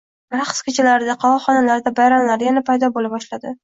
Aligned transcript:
Raqs 0.37 0.61
kechalarida, 0.69 1.17
qovoqxonalarda, 1.25 1.95
bayramlarda 2.03 2.53
yana 2.53 2.69
paydo 2.73 2.95
bo`la 2.99 3.19
boshladi 3.19 3.59